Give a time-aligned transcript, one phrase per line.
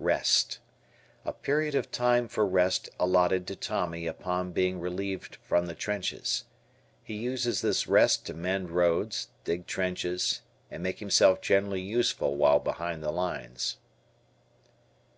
[0.00, 0.58] Rest.
[1.24, 6.44] A period of time for rest allotted to Tommy upon being relieved from the trenches.
[7.02, 12.60] He uses this "rest" to mend roads, dig trenches, and make himself generally useful while
[12.60, 13.78] behind the lines.